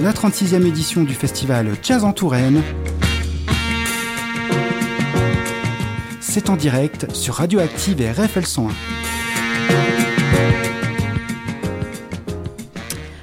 [0.00, 2.62] la 36e édition du festival Jazz en Touraine.
[6.20, 8.70] C'est en direct sur Radioactive et RFL 101.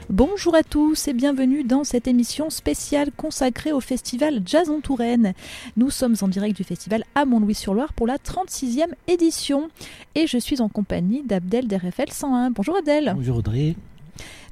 [0.10, 5.34] Bonjour à tous et bienvenue dans cette émission spéciale consacrée au festival Jazz en Touraine.
[5.78, 9.70] Nous sommes en direct du festival à Mont-Louis-sur-Loire pour la 36e édition
[10.16, 12.52] et je suis en compagnie d'Abdel d'RFL 101.
[12.52, 13.14] Bonjour Abdel.
[13.16, 13.76] Bonjour Audrey.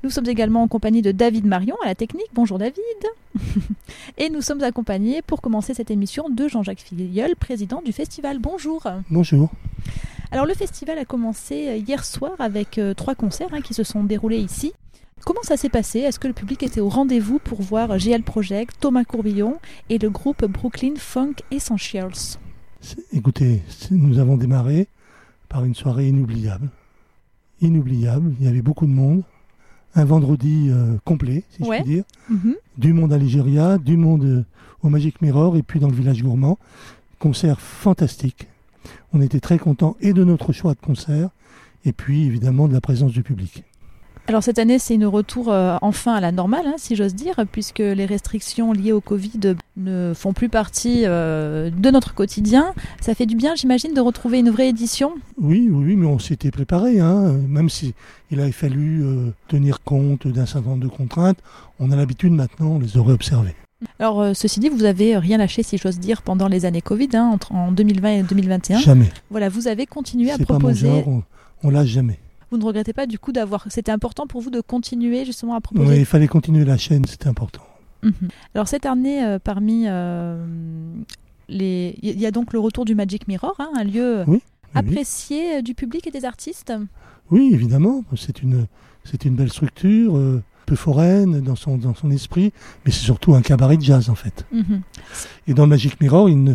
[0.04, 2.30] Nous sommes également en compagnie de David Marion à la technique.
[2.34, 2.76] Bonjour David.
[4.18, 8.40] Et nous sommes accompagnés pour commencer cette émission de Jean-Jacques Filleul, président du festival.
[8.40, 8.84] Bonjour.
[9.10, 9.50] Bonjour.
[10.32, 14.04] Alors le festival a commencé hier soir avec euh, trois concerts hein, qui se sont
[14.04, 14.74] déroulés ici.
[15.26, 16.00] Comment ça s'est passé?
[16.00, 19.58] Est-ce que le public était au rendez-vous pour voir GL Project, Thomas Courbillon
[19.90, 22.38] et le groupe Brooklyn Funk Essentials?
[23.14, 24.88] Écoutez, nous avons démarré
[25.48, 26.70] par une soirée inoubliable.
[27.62, 29.24] Inoubliable, il y avait beaucoup de monde.
[29.96, 32.04] Un vendredi euh, complet, si je puis dire.
[32.30, 32.56] Mhm.
[32.78, 34.44] Du monde à l'Algérie, du monde euh,
[34.82, 36.58] au Magic Mirror et puis dans le village gourmand.
[37.20, 38.48] Concert fantastique.
[39.14, 41.30] On était très contents et de notre choix de concert
[41.86, 43.64] et puis évidemment de la présence du public.
[44.28, 47.36] Alors cette année, c'est une retour euh, enfin à la normale, hein, si j'ose dire,
[47.52, 52.74] puisque les restrictions liées au Covid ne font plus partie euh, de notre quotidien.
[53.02, 55.12] Ça fait du bien, j'imagine, de retrouver une vraie édition.
[55.42, 57.94] Oui, oui, mais on s'était préparé, hein, même si
[58.32, 61.40] il avait fallu euh, tenir compte d'un certain nombre de contraintes.
[61.80, 63.56] On a l'habitude maintenant, on les aurait observées.
[64.00, 67.30] Alors, ceci dit, vous avez rien lâché, si j'ose dire, pendant les années Covid, hein,
[67.34, 68.80] entre en 2020 et 2021.
[68.80, 69.10] Jamais.
[69.30, 70.88] Voilà, vous avez continué à C'est pas mon proposer.
[70.88, 71.24] genre, on,
[71.64, 72.20] on lâche jamais.
[72.54, 73.66] Vous ne regrettez pas du coup d'avoir.
[73.72, 76.00] C'était important pour vous de continuer justement à Oui, proposer.
[76.02, 77.64] il fallait continuer la chaîne, c'était important.
[78.04, 78.14] Mhm.
[78.54, 80.46] Alors cette année, euh, parmi euh,
[81.50, 84.42] les, il y a donc le retour du Magic Mirror, hein, un lieu Oui, oui.
[84.76, 86.72] apprécié euh, du public et des artistes.
[87.32, 88.68] Oui, évidemment, c'est une,
[89.04, 92.54] c'est une belle structure, euh, peu foraine dans son, dans son esprit,
[92.86, 94.46] mais c'est surtout un cabaret de jazz en fait.
[94.52, 94.82] Mhm.
[95.48, 96.54] Et dans le Magic Mirror, ils ne,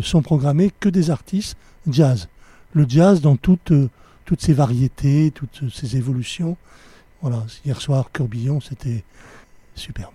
[0.00, 2.28] sont programmés que des artistes jazz.
[2.72, 3.90] Le jazz dans toutes, euh,
[4.24, 6.56] toutes ses variétés, toutes ses évolutions.
[7.20, 9.04] Voilà, hier soir, Curbillon, c'était
[9.74, 10.12] superbe.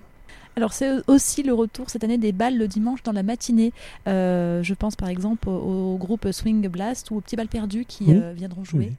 [0.55, 3.73] Alors c'est aussi le retour cette année des balles le dimanche dans la matinée.
[4.07, 7.85] Euh, je pense par exemple au, au groupe Swing Blast ou au Petit Bal Perdu
[7.85, 8.15] qui Oui.
[8.19, 8.87] euh, viendront jouer.
[8.89, 8.95] Oui.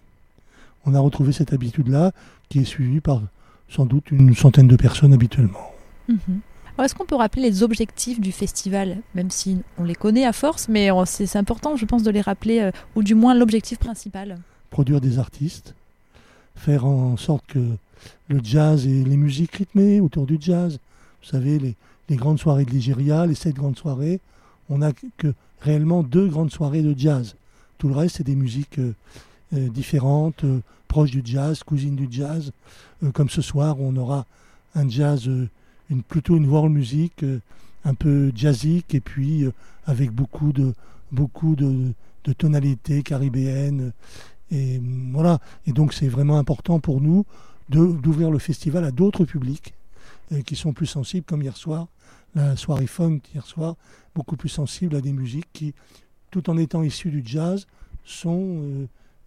[0.86, 2.12] On a retrouvé cette habitude-là
[2.48, 3.22] qui est suivie par
[3.68, 5.72] sans doute une centaine de personnes habituellement.
[6.08, 6.18] Mhm.
[6.76, 10.32] Alors, Est-ce qu'on peut rappeler les objectifs du festival, même si on les connaît à
[10.32, 13.78] force, mais c'est c'est important, je pense, de les rappeler, euh, ou du moins l'objectif
[13.78, 14.38] principal?
[14.70, 15.74] Produire des artistes,
[16.56, 17.76] faire en sorte que
[18.28, 20.78] le jazz et les musiques rythmées autour du jazz,
[21.22, 24.20] vous savez, les, grandes soirées de l'Igéria, les sept grandes soirées,
[24.70, 27.34] on n'a que réellement deux grandes soirées de jazz.
[27.78, 28.94] Tout le reste, c'est des musiques euh,
[29.54, 32.52] euh, différentes, euh, proches du jazz, cousines du jazz.
[33.12, 34.26] Comme ce soir, on aura
[34.74, 35.30] un jazz,
[35.90, 37.24] une, plutôt une world music,
[37.84, 39.44] un peu jazzique, et puis
[39.86, 40.74] avec beaucoup de,
[41.12, 41.92] beaucoup de
[42.32, 43.92] tonalités caribéennes.
[44.50, 44.80] Et
[45.12, 45.40] voilà.
[45.66, 47.24] Et donc c'est vraiment important pour nous
[47.68, 49.74] d'ouvrir le festival à d'autres publics
[50.32, 51.86] euh, qui sont plus sensibles, comme hier soir,
[52.34, 53.76] la soirée funk hier soir,
[54.14, 55.74] beaucoup plus sensibles à des musiques qui,
[56.30, 57.66] tout en étant issues du jazz,
[58.04, 58.86] sont, euh,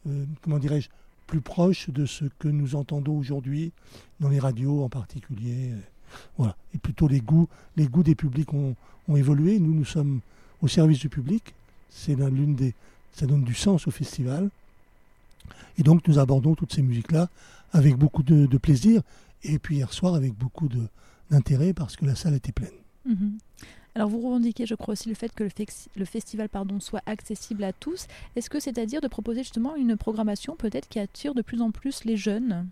[0.09, 0.89] euh, comment dirais-je,
[1.27, 3.71] plus proches de ce que nous entendons aujourd'hui
[4.19, 5.71] dans les radios en particulier.
[5.71, 5.77] euh,
[6.37, 6.55] Voilà.
[6.73, 8.75] Et plutôt les goûts, les goûts des publics ont,
[9.07, 9.59] ont évolué.
[9.59, 10.19] Nous, nous sommes
[10.61, 11.53] au service du public.
[11.89, 12.73] C'est l'un- l'une des,
[13.13, 14.49] ça donne du sens au festival.
[15.77, 17.29] Et donc nous abordons toutes ces musiques-là
[17.71, 19.01] avec beaucoup de, de plaisir.
[19.43, 20.69] Et puis hier soir avec beaucoup
[21.29, 22.69] d'intérêt parce que la salle était pleine.
[23.05, 23.37] Mhm.
[23.93, 27.73] Alors vous revendiquez, je crois aussi, le fait que le, festival pardon, soit accessible à
[27.73, 28.07] tous.
[28.35, 32.05] Est-ce que c'est-à-dire de proposer justement une programmation peut-être qui attire de plus en plus
[32.05, 32.67] les jeunes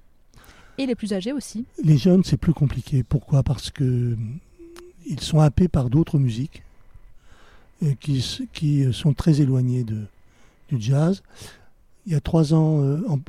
[0.78, 1.66] et les plus âgés aussi?
[1.84, 3.04] Les jeunes, c'est plus compliqué.
[3.04, 3.44] Pourquoi?
[3.44, 4.38] Parce que hum,
[5.06, 6.64] ils sont happés par d'autres musiques
[7.84, 10.06] euh, qui, qui euh, sont très éloignées de,
[10.70, 11.22] du jazz.
[12.06, 13.20] Il y a trois ans, euh, en-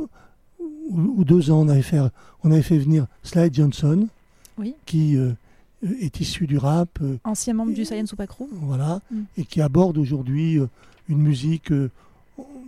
[0.91, 2.01] ou, deux ans, on avait fait,
[2.43, 4.09] on avait fait venir Slade Johnson,
[4.59, 4.75] Oui.
[4.87, 5.33] qui euh,
[6.01, 9.21] est issu du rap, euh, Ancien membre du Science Super Crew voilà, Mm.
[9.39, 10.59] et qui aborde aujourd'hui
[11.09, 11.73] une musique,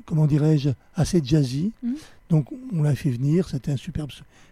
[0.06, 1.72] comment dirais-je, assez jazzy.
[1.82, 1.92] Mm.
[2.30, 4.10] Donc on l'a fait venir, c'était un superbe,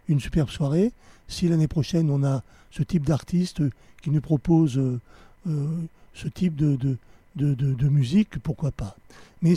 [0.08, 0.92] une superbe soirée.
[1.28, 3.62] Si l'année prochaine on a ce type d'artiste
[4.02, 5.66] qui nous propose euh,
[6.14, 6.96] ce type de, de,
[7.36, 8.96] de, de- de musique, pourquoi pas.
[9.42, 9.54] Mais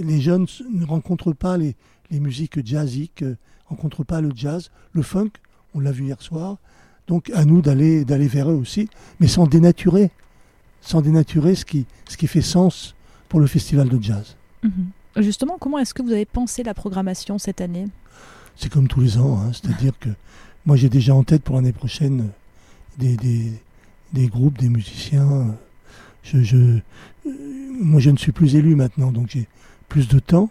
[0.00, 1.76] les jeunes ne rencontrent pas les,
[2.10, 3.34] les musiques jazziques, ne
[3.66, 5.30] rencontrent pas le jazz, le funk,
[5.74, 6.58] on l'a vu hier soir.
[7.06, 8.88] Donc à nous d'aller d'aller vers eux aussi,
[9.20, 10.10] mais sans dénaturer,
[10.80, 12.94] sans dénaturer ce qui, ce qui fait sens
[13.28, 14.36] pour le festival de jazz.
[14.62, 14.90] Mhm.
[15.18, 17.86] Justement, comment est-ce que vous avez pensé la programmation cette année?
[18.56, 20.08] C'est comme tous les ans, hein, c'est-à-dire que
[20.64, 22.30] moi j'ai déjà en tête pour l'année prochaine
[22.98, 23.52] des, des,
[24.12, 25.54] des groupes, des musiciens.
[26.22, 26.78] Je, je,
[27.80, 29.46] moi, je ne suis plus élu maintenant, donc j'ai
[29.88, 30.50] plus de temps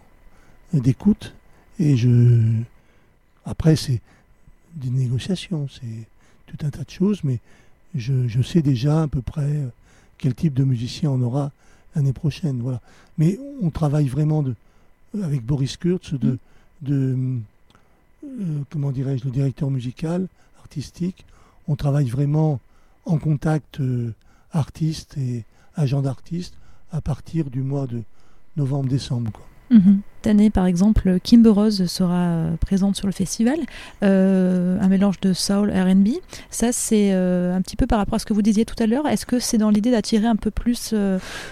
[0.73, 1.33] d'écoute.
[1.79, 2.41] Et je.
[3.45, 4.01] Après, c'est
[4.75, 6.07] des négociations, c'est
[6.47, 7.39] tout un tas de choses, mais
[7.93, 9.67] je, je, sais déjà à peu près
[10.17, 11.51] quel type de musicien on aura
[11.95, 12.61] l'année prochaine.
[12.61, 12.81] Voilà.
[13.17, 14.55] Mais on travaille vraiment de,
[15.21, 16.39] avec Boris Kurtz de,
[16.81, 17.17] de
[18.23, 20.27] euh, comment dirais-je, le directeur musical,
[20.61, 21.25] artistique.
[21.67, 22.59] On travaille vraiment
[23.05, 24.13] en contact euh,
[24.51, 25.43] artiste et
[25.75, 26.55] agent d'artiste
[26.91, 28.01] à partir du mois de
[28.57, 29.31] novembre-décembre.
[29.69, 30.01] Mhm.
[30.15, 33.59] Cette année, par exemple, Kimber Rose sera euh, présente sur le festival,
[34.03, 36.09] euh, un mélange de soul, R&B.
[36.49, 38.87] Ça, c'est euh, un petit peu par rapport à ce que vous disiez tout à
[38.87, 39.05] l'heure.
[39.07, 40.93] Est-ce que c'est dans l'idée d'attirer un peu plus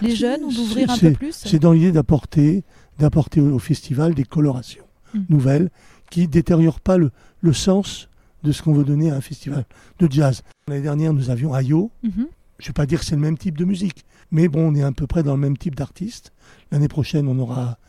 [0.01, 2.63] les jeunes ou d'ouvrir un peu plus C'est dans l'idée d'apporter,
[2.98, 5.25] d'apporter au, festival des colorations mhm.
[5.30, 5.69] nouvelles
[6.09, 7.12] qui détériorent pas le,
[7.42, 8.07] le sens
[8.44, 9.65] de ce qu'on veut donner à un festival
[10.00, 10.44] de jazz.
[10.68, 11.92] L'année dernière, nous avions Ayo.
[12.04, 12.27] Mhm.
[12.62, 14.75] Je ne vais pas dire que c'est le même type de musique, mais bon, on
[14.75, 16.31] est à peu près dans le même type d'artiste.
[16.72, 17.80] L'année prochaine, on aura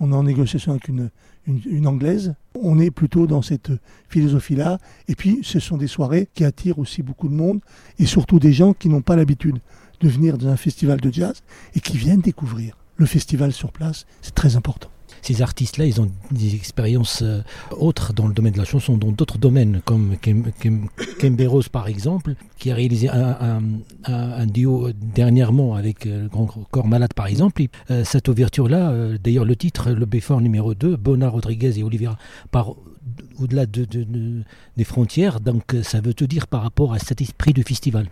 [0.00, 1.10] on est en négociation avec une,
[1.46, 2.34] une, anglaise.
[2.60, 3.72] On est plutôt dans cette
[4.08, 4.78] philosophie-là.
[5.08, 7.60] Et puis, ce sont des soirées qui attirent aussi beaucoup de monde
[7.98, 9.58] et surtout des gens qui n'ont pas l'habitude
[10.00, 11.42] de venir dans un festival de jazz
[11.74, 14.06] et qui viennent découvrir le festival sur place.
[14.22, 14.90] C'est très important
[15.24, 17.40] ces artistes-là, ils ont des expériences euh,
[17.70, 22.34] autres dans le domaine de la chanson, dans d'autres domaines, comme Kembe Rose par exemple,
[22.58, 27.62] qui a réalisé un, duo dernièrement avec euh, le Grand Corps Malade par exemple.
[27.90, 32.18] Euh, cette ouverture-là, d'ailleurs le titre, le Before numéro 2, Bona Rodriguez et Olivia,
[32.50, 32.74] par
[33.38, 33.86] au-delà de,
[34.76, 38.08] des frontières, donc ça veut te dire par rapport à cet esprit du festival.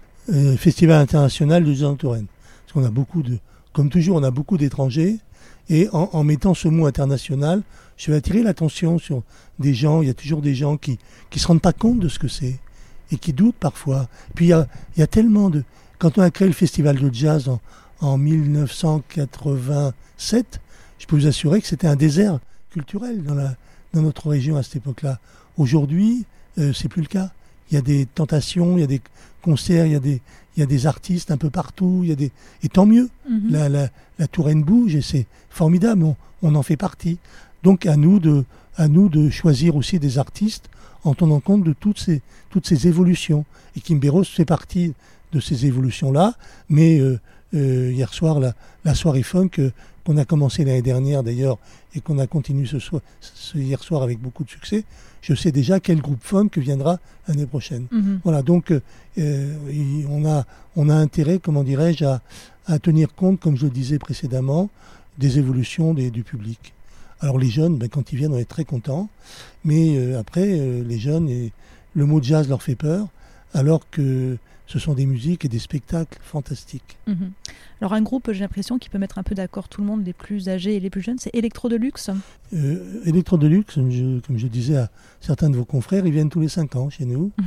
[0.56, 2.26] festival international de Jean Touraine.
[2.66, 3.04] Parce qu'on
[3.72, 5.18] comme toujours, on a beaucoup d'étrangers.
[5.68, 7.62] Et en, mettant ce mot international,
[7.96, 9.22] je vais attirer l'attention sur
[9.58, 10.98] des gens, il y a toujours des gens qui
[11.32, 12.58] ne se rendent pas compte de ce que c'est
[13.10, 14.08] et qui doutent parfois.
[14.34, 15.64] Puis il y a, il y tellement de...
[15.98, 17.60] Quand on a créé le festival de jazz en,
[18.00, 20.60] en 1987,
[20.98, 22.38] je peux vous assurer que c'était un désert
[22.70, 23.54] culturel dans, la,
[23.92, 25.18] dans notre région à cette époque-là.
[25.56, 26.24] Aujourd'hui,
[26.58, 27.32] euh, c'est plus le cas.
[27.72, 29.00] Il y a des tentations, il y a des
[29.40, 30.20] concerts, il y a des,
[30.56, 32.30] il y a des artistes un peu partout, il y a des...
[32.62, 33.08] et tant mieux.
[33.28, 33.50] Mhm.
[33.50, 33.88] la, la,
[34.18, 36.04] la, Touraine bouge et c'est formidable,
[36.42, 37.18] on, en fait partie.
[37.62, 38.44] Donc à nous, de,
[38.76, 40.68] à nous de choisir aussi des artistes
[41.04, 42.20] en tenant compte de toutes ces,
[42.50, 43.46] toutes ces évolutions.
[43.74, 44.92] Et Kimberos fait partie
[45.32, 46.34] de ces évolutions-là,
[46.68, 47.18] mais euh,
[47.54, 48.54] euh, hier soir, la,
[48.84, 49.70] la soirée funk euh,
[50.04, 51.58] qu'on a commencé l'année dernière d'ailleurs
[51.94, 54.84] et qu'on a continué ce, soir, ce, hier soir avec beaucoup de succès,
[55.20, 57.86] je sais déjà quel groupe funk viendra l'année prochaine.
[57.90, 58.20] Mhm.
[58.24, 58.72] Voilà, donc
[59.18, 60.44] euh, on, a,
[60.76, 62.20] on a intérêt, comment dirais-je, à,
[62.66, 64.70] à, tenir compte, comme je le disais précédemment,
[65.18, 66.74] des évolutions des, du public.
[67.20, 69.08] Alors les jeunes, ben, quand ils viennent, on est très contents,
[69.64, 71.52] mais après, les jeunes, et,
[71.94, 73.06] le mot jazz leur fait peur,
[73.54, 76.96] alors que ce sont des musiques et des spectacles fantastiques.
[77.06, 77.32] Mhm.
[77.80, 80.12] Alors un groupe, j'ai l'impression, qui peut mettre un peu d'accord tout le monde, les
[80.12, 82.10] plus âgés et les plus jeunes, c'est Electro Deluxe.
[82.54, 83.90] Euh, Electro Deluxe, comme
[84.38, 87.32] je, disais à certains de vos confrères, ils viennent tous les cinq ans chez nous.
[87.38, 87.44] Mhm.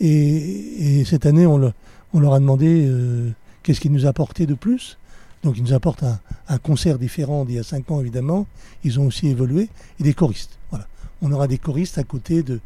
[0.00, 3.30] Et, cette année, on, leur a demandé euh,
[3.62, 4.98] qu'est-ce qu'ils nous apportaient de plus.
[5.44, 6.04] Donc ils nous apportent
[6.48, 8.46] un, concert différent d'il y a cinq ans, évidemment.
[8.84, 9.68] Ils ont aussi évolué.
[10.00, 10.58] Et des choristes.
[10.70, 10.86] Voilà.
[11.22, 12.60] On aura des choristes à côté de,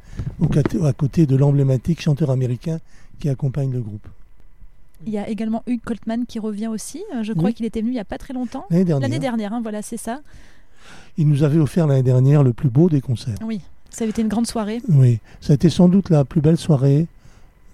[0.83, 2.81] à côté de l'emblématique chanteur américain
[3.23, 4.09] qui accompagne le groupe.
[5.07, 7.05] Il y a également Hugh Coltman qui revient aussi.
[7.15, 8.65] Euh, je crois qu'il était venu il n'y a pas très longtemps.
[8.69, 9.09] L'année dernière.
[9.09, 10.21] L'année dernière, hein, voilà, c'est ça.
[11.17, 13.37] Il nous avait offert l'année dernière le plus beau des concerts.
[13.45, 13.61] Oui,
[13.91, 14.83] ça avait été une grande soirée.
[14.89, 17.07] Oui, ça a été sans doute la plus belle soirée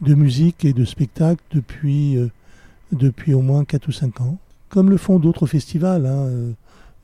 [0.02, 2.28] de musique et de spectacle depuis, euh,
[2.92, 4.36] depuis au moins 4 ou 5 ans.
[4.68, 6.52] Comme le font d'autres festivals, hein, euh,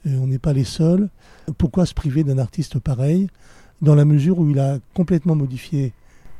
[0.06, 1.08] on n'est pas les seuls.
[1.56, 3.28] Pourquoi se priver d'un artiste pareil
[3.80, 5.92] dans la mesure où il a complètement modifié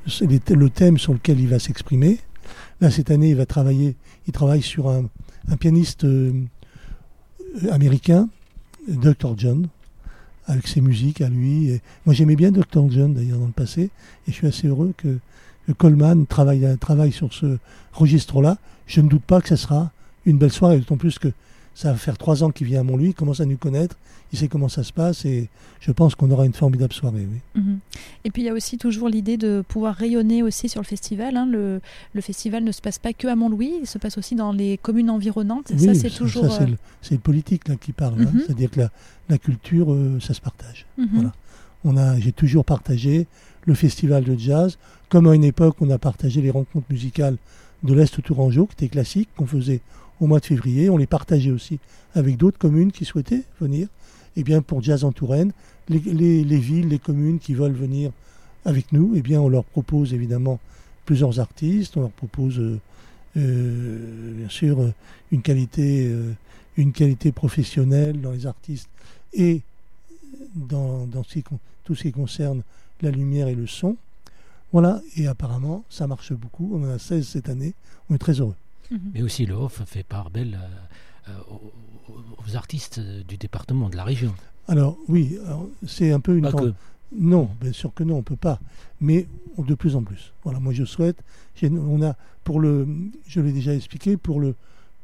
[0.06, 2.18] le thème sur lequel il va s'exprimer.
[2.80, 3.96] Là, cette année, il va travailler,
[4.26, 5.08] il travaille sur un,
[5.58, 6.32] pianiste euh,
[7.70, 8.28] américain,
[8.88, 9.34] Dr.
[9.37, 9.68] John,
[10.46, 11.80] avec ses musiques à lui.
[12.04, 12.90] Moi, j'aimais bien Dr.
[12.90, 13.90] John, d'ailleurs, dans le passé, et
[14.28, 15.18] je suis assez heureux que,
[15.78, 17.56] Coleman travaille, travaille sur ce
[17.94, 18.58] registre-là.
[18.87, 19.92] Je ne doute pas que ce sera
[20.26, 21.28] une belle soirée, d'autant plus que
[21.75, 23.97] ça va faire trois ans qu'il vient à Montlouis, il commence à nous connaître,
[24.33, 25.49] il sait comment ça se passe et
[25.81, 27.26] je pense qu'on aura une formidable soirée.
[27.31, 27.61] Oui.
[27.61, 27.78] Mhm.
[28.25, 31.37] Et puis il y a aussi toujours l'idée de pouvoir rayonner aussi sur le festival.
[31.37, 31.47] Hein.
[31.47, 31.81] Le,
[32.14, 34.78] le, festival ne se passe pas que à Montlouis, il se passe aussi dans les
[34.78, 35.73] communes environnantes.
[35.76, 36.45] ça, c'est toujours.
[36.45, 36.66] Euh,
[37.02, 38.23] c'est le, politique là, qui parle.
[38.23, 38.31] Hein.
[38.33, 38.43] Mhm.
[38.47, 38.90] C'est-à-dire que la,
[39.28, 40.87] la culture, euh, ça se partage.
[40.97, 41.09] Mhm.
[41.12, 41.33] Voilà.
[41.85, 43.26] On a, j'ai toujours partagé
[43.66, 44.78] le festival de jazz,
[45.09, 47.37] comme à une époque on a partagé les rencontres musicales
[47.83, 49.81] de l'Est Tourangeau, qui étaient classiques, qu'on faisait
[50.21, 50.90] au mois de février.
[50.90, 51.78] On les partageait aussi
[52.14, 53.88] avec d'autres communes qui souhaitaient venir.
[54.37, 55.52] Et eh bien pour Jazz en Touraine,
[55.88, 58.11] les, villes, les communes qui veulent venir
[58.64, 60.59] avec nous, eh bien on leur propose évidemment
[61.04, 61.97] plusieurs artistes.
[61.97, 62.80] On leur propose, euh,
[63.37, 64.92] euh, bien sûr,
[65.30, 66.12] une qualité,
[66.76, 68.88] une qualité professionnelle dans les artistes
[69.33, 69.61] et
[70.56, 71.23] dans, dans
[71.85, 72.62] tout ce qui concerne
[73.02, 73.97] la lumière et le son.
[74.73, 76.73] Voilà, et apparemment, ça marche beaucoup.
[76.75, 77.75] On en a 16 cette année.
[78.11, 78.56] On est très heureux.
[79.12, 80.59] Mais aussi, le OFF fait part belle
[81.50, 81.73] aux,
[82.47, 84.35] aux, artistes du département, de la région.
[84.69, 85.38] Alors, oui,
[85.87, 86.45] c'est un peu une.
[86.45, 86.75] Pas que.
[87.17, 88.61] Non, bien sûr que non, on peut pas.
[89.00, 89.26] Mais
[89.59, 90.33] de plus en plus.
[90.43, 91.23] Voilà, moi je souhaite.
[91.62, 92.87] On a pour le,
[93.26, 94.55] je l'ai déjà expliqué, pour le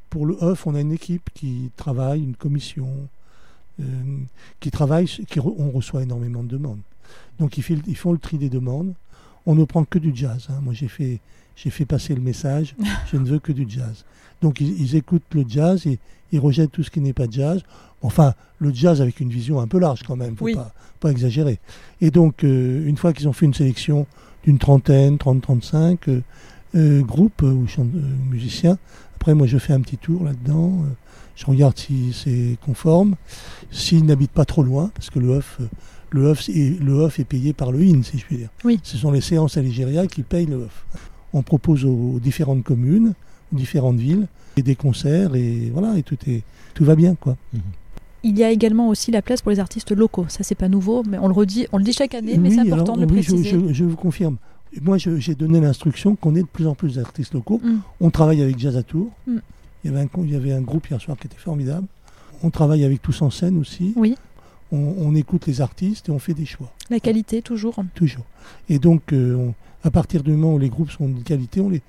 [0.08, 3.08] pour le OFF, on a une équipe qui travaille, une commission
[3.78, 3.84] euh,
[4.58, 6.80] qui travaille, qui on reçoit énormément de demandes.
[7.38, 8.94] Donc ils, ils, font le tri des demandes.
[9.46, 10.48] On ne prend que du jazz.
[10.50, 10.60] Hein.
[10.62, 11.20] Moi j'ai fait
[11.62, 12.74] j'ai fait passer le message.
[13.12, 14.04] je ne veux que du jazz.
[14.40, 15.98] Donc ils, écoutent le jazz et
[16.32, 17.62] ils rejettent tout ce qui n'est pas jazz.
[18.02, 21.58] Enfin, le jazz avec une vision un peu large quand même, faut pas, pas exagérer.
[22.00, 24.06] Et donc, euh, une fois qu'ils ont fait une sélection
[24.44, 26.20] d'une trentaine, 30-35 euh,
[26.74, 27.66] euh, groupes ou
[28.30, 28.78] musiciens,
[29.16, 30.86] après moi je fais un petit tour là-dedans,
[31.36, 33.16] je regarde si c'est conforme,
[33.70, 35.60] s'ils n'habitent pas trop loin, parce que le off,
[36.08, 38.48] le off, est, le off est payé par le IN, si je puis dire.
[38.64, 38.80] Oui.
[38.82, 40.86] Ce sont les séances à l'Igéria qui payent le off.
[41.32, 43.14] On propose aux, différentes communes,
[43.52, 46.42] aux différentes villes, et des concerts, et voilà, et tout, est,
[46.74, 47.36] tout va bien, quoi.
[47.52, 47.60] Mhm.
[48.22, 50.26] Il y a également aussi la place pour les artistes locaux.
[50.28, 52.60] Ça, c'est pas nouveau, mais on le redit, on le dit chaque année, mais c'est
[52.60, 53.72] important de le préciser.
[53.72, 54.36] Je, vous confirme.
[54.82, 57.60] Moi, j'ai donné l'instruction qu'on ait de plus en plus d'artistes locaux.
[57.64, 57.78] Mm.
[58.00, 59.10] On travaille avec Jazz à Tours.
[59.26, 59.38] Mm.
[59.84, 61.86] Il, y avait un, il y avait un groupe hier soir qui était formidable.
[62.42, 63.94] On travaille avec Tous en scène aussi.
[63.96, 64.16] Oui.
[64.72, 66.72] On, écoute les artistes et on fait des choix.
[66.90, 67.76] La qualité, toujours.
[67.94, 68.24] Toujours.
[68.68, 69.50] Et donc, euh,
[69.82, 71.82] à partir du moment où les groupes sont de qualité, on les,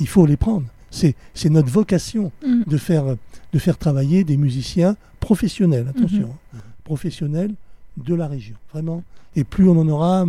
[0.00, 0.66] il faut les prendre.
[0.90, 2.62] C'est notre vocation mm.
[2.66, 3.04] de, faire,
[3.52, 6.56] de faire travailler des musiciens professionnels, attention, mm-hmm.
[6.56, 6.62] hein.
[6.84, 7.54] professionnels
[7.96, 9.02] de la région, vraiment.
[9.36, 10.26] Et plus on en aura,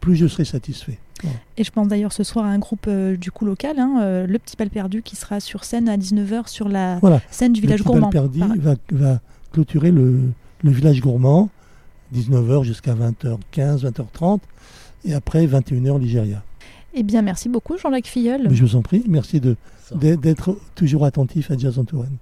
[0.00, 0.98] plus je serai satisfait.
[1.56, 4.26] Et je pense d'ailleurs ce soir à un groupe euh, du coup local, hein, euh,
[4.26, 6.98] Le Petit Pal Perdu, qui sera sur scène à 19h sur la
[7.30, 8.10] scène du village gourmand.
[8.12, 9.20] Le Petit Pal Perdu va,
[9.52, 10.30] clôturer le,
[10.62, 11.48] le village gourmand,
[12.14, 14.40] 19h jusqu'à 20h15, 20h30,
[15.04, 16.42] et après 21h Ligéria.
[16.94, 18.48] Eh bien, merci beaucoup, Jean-Luc Filleul.
[18.52, 22.16] je vous en prie, merci d'être toujours attentif à Jazz en Touraine.